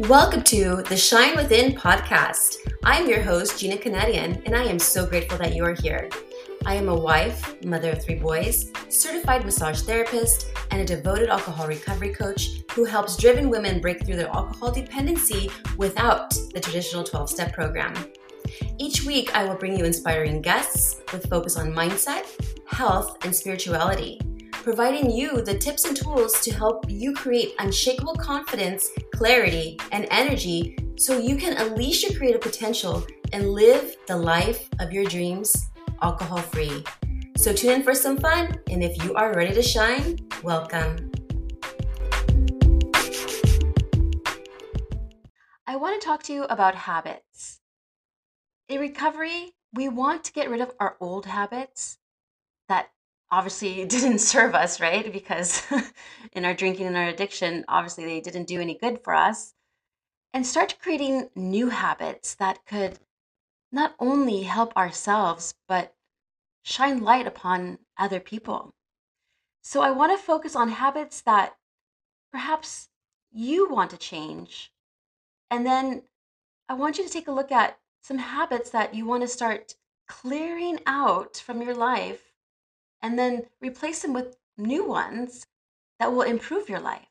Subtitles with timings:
[0.00, 2.58] Welcome to the Shine Within podcast.
[2.84, 6.10] I'm your host, Gina Kunadian, and I am so grateful that you are here.
[6.66, 11.66] I am a wife, mother of three boys, certified massage therapist, and a devoted alcohol
[11.66, 17.30] recovery coach who helps driven women break through their alcohol dependency without the traditional 12
[17.30, 17.94] step program.
[18.78, 22.26] Each week, I will bring you inspiring guests with focus on mindset,
[22.66, 24.20] health, and spirituality,
[24.52, 30.76] providing you the tips and tools to help you create unshakable confidence, clarity, and energy
[30.98, 35.68] so you can unleash your creative potential and live the life of your dreams
[36.02, 36.84] alcohol free.
[37.38, 41.10] So tune in for some fun, and if you are ready to shine, welcome.
[45.66, 47.60] I want to talk to you about habits.
[48.68, 51.96] In recovery, we want to get rid of our old habits
[53.30, 55.12] obviously didn't serve us, right?
[55.12, 55.62] Because
[56.32, 59.54] in our drinking and our addiction, obviously they didn't do any good for us.
[60.32, 62.98] And start creating new habits that could
[63.72, 65.94] not only help ourselves, but
[66.62, 68.74] shine light upon other people.
[69.62, 71.56] So I want to focus on habits that
[72.32, 72.88] perhaps
[73.32, 74.72] you want to change.
[75.50, 76.02] And then
[76.68, 79.74] I want you to take a look at some habits that you want to start
[80.06, 82.35] clearing out from your life
[83.06, 85.46] and then replace them with new ones
[86.00, 87.06] that will improve your life.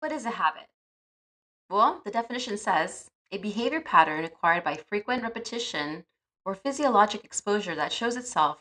[0.00, 0.68] What is a habit?
[1.70, 6.04] Well, the definition says a behavior pattern acquired by frequent repetition
[6.44, 8.58] or physiologic exposure that shows itself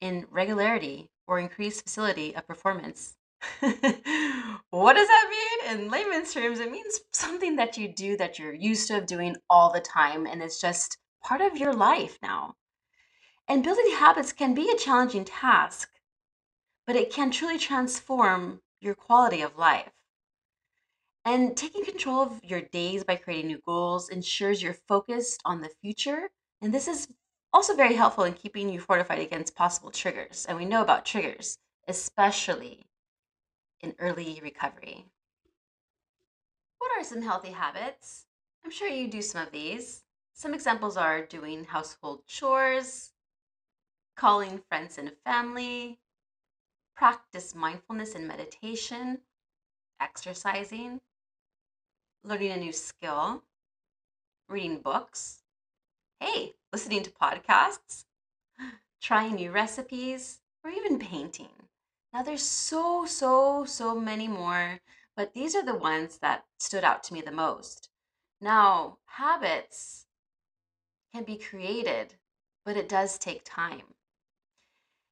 [0.00, 3.18] in regularity or increased facility of performance.
[3.60, 5.80] what does that mean?
[5.82, 9.70] In layman's terms, it means something that you do that you're used to doing all
[9.70, 12.54] the time and it's just part of your life now.
[13.48, 15.88] And building habits can be a challenging task,
[16.86, 19.92] but it can truly transform your quality of life.
[21.24, 25.70] And taking control of your days by creating new goals ensures you're focused on the
[25.82, 26.30] future.
[26.62, 27.08] And this is
[27.52, 30.46] also very helpful in keeping you fortified against possible triggers.
[30.48, 32.86] And we know about triggers, especially
[33.80, 35.06] in early recovery.
[36.78, 38.26] What are some healthy habits?
[38.64, 40.02] I'm sure you do some of these.
[40.38, 43.10] Some examples are doing household chores,
[44.14, 45.98] calling friends and family,
[46.94, 49.22] practice mindfulness and meditation,
[50.00, 51.00] exercising,
[52.22, 53.42] learning a new skill,
[54.48, 55.42] reading books,
[56.20, 58.04] hey, listening to podcasts,
[59.02, 61.66] trying new recipes, or even painting.
[62.12, 64.78] Now, there's so, so, so many more,
[65.16, 67.88] but these are the ones that stood out to me the most.
[68.40, 70.06] Now, habits
[71.12, 72.14] can be created,
[72.64, 73.94] but it does take time.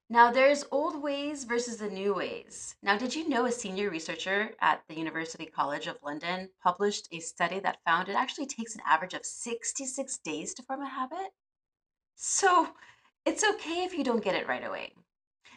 [0.09, 2.75] Now, there's old ways versus the new ways.
[2.81, 7.19] Now, did you know a senior researcher at the University College of London published a
[7.19, 11.33] study that found it actually takes an average of 66 days to form a habit?
[12.15, 12.69] So,
[13.25, 14.93] it's okay if you don't get it right away.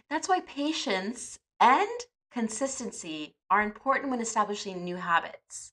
[0.09, 1.89] That's why patience and
[2.33, 5.73] consistency are important when establishing new habits.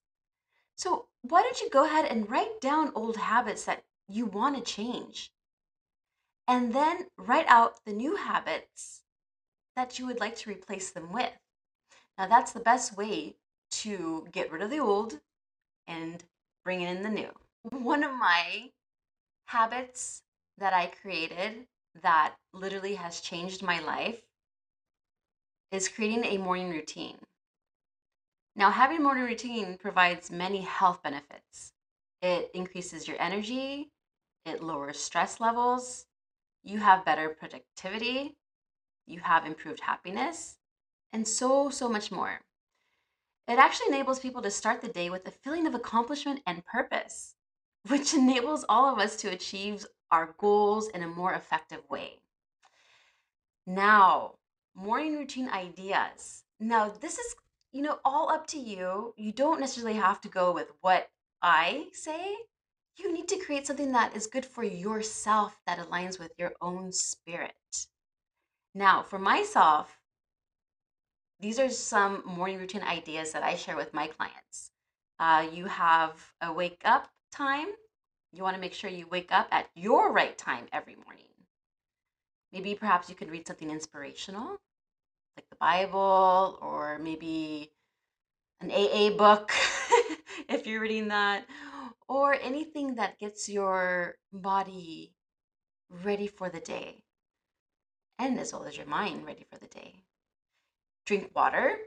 [0.76, 4.62] So, why don't you go ahead and write down old habits that you want to
[4.62, 5.32] change?
[6.48, 9.02] and then write out the new habits
[9.76, 11.34] that you would like to replace them with.
[12.18, 13.36] Now, that's the best way
[13.72, 15.20] to get rid of the old
[15.88, 16.24] and
[16.64, 17.30] bring in the new.
[17.64, 18.72] One of my
[19.46, 20.24] habits
[20.58, 21.68] that I created
[22.02, 24.22] that literally has changed my life
[25.72, 27.18] is creating a morning routine.
[28.56, 31.74] Now, having a morning routine provides many health benefits.
[32.22, 33.92] It increases your energy,
[34.48, 36.06] it lowers stress levels,
[36.64, 38.38] you have better productivity,
[39.06, 40.58] you have improved happiness,
[41.14, 42.42] and so, so much more.
[43.48, 47.36] It actually enables people to start the day with a feeling of accomplishment and purpose,
[47.88, 52.20] which enables all of us to achieve our goals in a more effective way.
[53.66, 54.36] Now,
[54.76, 56.44] morning routine ideas.
[56.60, 57.36] Now, this is,
[57.72, 59.14] you know, all up to you.
[59.18, 61.10] You don't necessarily have to go with what
[61.42, 62.36] I say
[62.98, 66.92] you need to create something that is good for yourself that aligns with your own
[66.92, 67.88] spirit.
[68.74, 70.00] Now, for myself,
[71.40, 74.72] these are some morning routine ideas that I share with my clients.
[75.20, 77.68] Uh, you have a wake up time.
[78.34, 81.26] You want to make sure you wake up at your right time every morning.
[82.52, 84.58] Maybe perhaps you can read something inspirational,
[85.36, 87.72] like the Bible, or maybe
[88.62, 89.52] an AA book
[90.50, 91.46] if you're reading that,
[92.08, 95.14] or anything that gets your body
[95.90, 97.04] ready for the day
[98.20, 100.04] and as well as your mind ready for the day.
[101.06, 101.78] Drink water,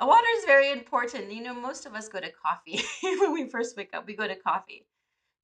[0.00, 1.32] water is very important.
[1.32, 4.26] You know, most of us go to coffee when we first wake up, we go
[4.26, 4.86] to coffee.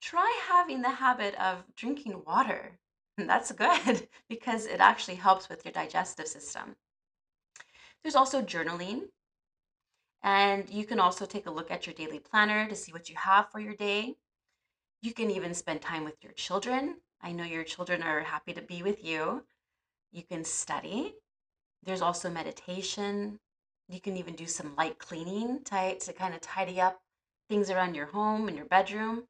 [0.01, 2.79] Try having the habit of drinking water.
[3.17, 6.75] That's good because it actually helps with your digestive system.
[8.03, 9.03] There's also journaling.
[10.23, 13.15] And you can also take a look at your daily planner to see what you
[13.15, 14.15] have for your day.
[15.01, 16.97] You can even spend time with your children.
[17.21, 19.43] I know your children are happy to be with you.
[20.11, 21.13] You can study.
[21.83, 23.39] There's also meditation.
[23.87, 26.99] You can even do some light cleaning to, to kind of tidy up
[27.47, 29.25] things around your home and your bedroom.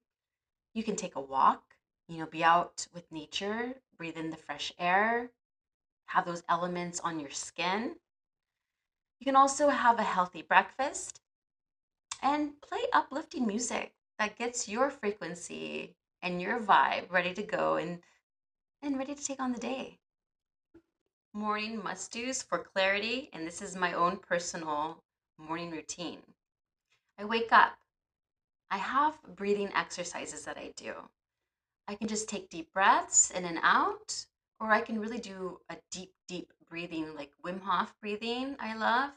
[0.73, 1.63] You can take a walk,
[2.07, 5.29] you know, be out with nature, breathe in the fresh air,
[6.05, 7.95] have those elements on your skin.
[9.19, 11.19] You can also have a healthy breakfast
[12.21, 17.99] and play uplifting music that gets your frequency and your vibe ready to go and
[18.81, 19.97] and ready to take on the day.
[21.33, 25.03] Morning must do's for clarity, and this is my own personal
[25.37, 26.21] morning routine.
[27.17, 27.77] I wake up.
[28.69, 30.93] I have breathing exercises that I do.
[31.87, 34.25] I can just take deep breaths in and out,
[34.59, 39.11] or I can really do a deep, deep breathing, like Wim Hof breathing, I love,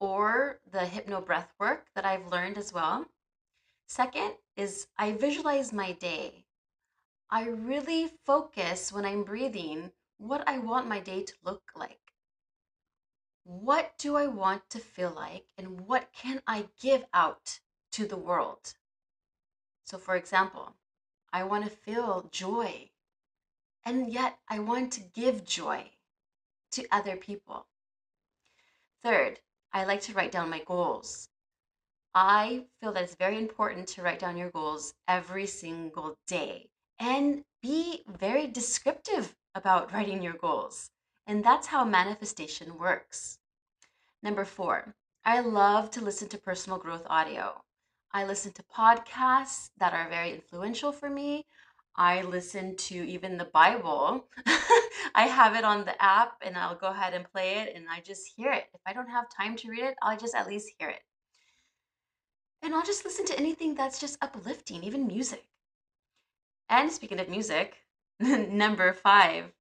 [0.00, 3.06] or the hypno breath work that I've learned as well.
[3.86, 6.46] Second is I visualize my day.
[7.30, 12.12] I really focus when I'm breathing what I want my day to look like.
[13.44, 17.58] What do I want to feel like, and what can I give out
[17.92, 18.74] to the world?
[19.84, 20.76] So, for example,
[21.32, 22.90] I want to feel joy,
[23.84, 25.90] and yet I want to give joy
[26.72, 27.66] to other people.
[29.02, 29.40] Third,
[29.72, 31.28] I like to write down my goals.
[32.14, 36.68] I feel that it's very important to write down your goals every single day
[36.98, 40.90] and be very descriptive about writing your goals.
[41.26, 43.38] And that's how manifestation works.
[44.22, 44.94] Number four,
[45.24, 47.62] I love to listen to personal growth audio.
[48.12, 51.46] I listen to podcasts that are very influential for me.
[51.96, 54.26] I listen to even the Bible.
[55.14, 58.00] I have it on the app and I'll go ahead and play it and I
[58.00, 58.64] just hear it.
[58.74, 61.00] If I don't have time to read it, I'll just at least hear it.
[62.62, 65.44] And I'll just listen to anything that's just uplifting, even music.
[66.68, 67.76] And speaking of music,
[68.20, 69.52] number five,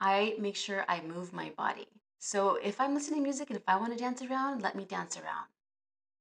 [0.00, 1.88] I make sure I move my body.
[2.18, 4.84] So if I'm listening to music and if I want to dance around, let me
[4.84, 5.46] dance around.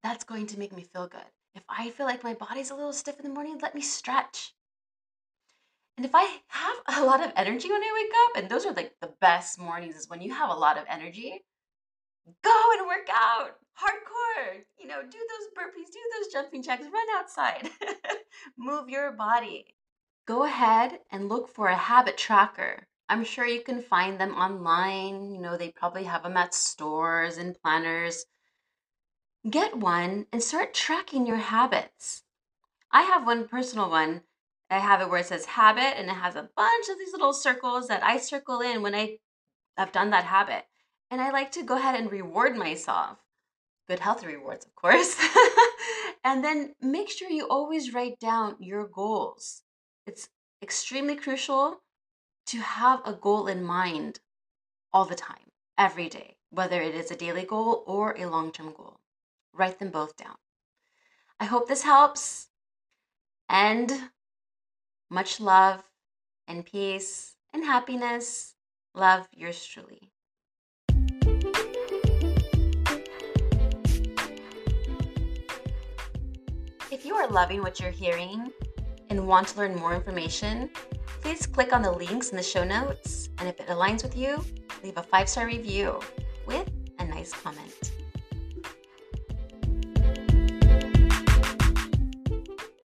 [0.01, 1.21] That's going to make me feel good.
[1.55, 4.53] If I feel like my body's a little stiff in the morning, let me stretch.
[5.97, 8.73] And if I have a lot of energy when I wake up, and those are
[8.73, 11.43] like the best mornings, is when you have a lot of energy,
[12.43, 14.61] go and work out hardcore.
[14.79, 17.69] You know, do those burpees, do those jumping jacks, run outside,
[18.57, 19.75] move your body.
[20.25, 22.87] Go ahead and look for a habit tracker.
[23.09, 25.31] I'm sure you can find them online.
[25.31, 28.25] You know, they probably have them at stores and planners.
[29.49, 32.23] Get one and start tracking your habits.
[32.91, 34.23] I have one personal one
[34.69, 37.33] I have it where it says habit and it has a bunch of these little
[37.33, 39.19] circles that I circle in when I
[39.77, 40.65] have done that habit.
[41.09, 43.17] And I like to go ahead and reward myself.
[43.87, 45.15] Good healthy rewards, of course.
[46.23, 49.63] and then make sure you always write down your goals.
[50.05, 50.29] It's
[50.61, 51.81] extremely crucial
[52.47, 54.19] to have a goal in mind
[54.91, 58.73] all the time, every day, whether it is a daily goal or a long term
[58.73, 58.99] goal.
[59.53, 60.35] Write them both down.
[61.39, 62.49] I hope this helps.
[63.49, 64.09] And
[65.09, 65.83] much love
[66.47, 68.55] and peace and happiness.
[68.93, 70.11] Love yours truly.
[76.89, 78.49] If you are loving what you're hearing
[79.09, 80.69] and want to learn more information,
[81.21, 83.27] please click on the links in the show notes.
[83.39, 84.41] And if it aligns with you,
[84.81, 85.99] leave a five star review
[86.45, 87.91] with a nice comment.